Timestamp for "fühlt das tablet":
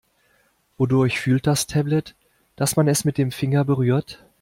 1.19-2.15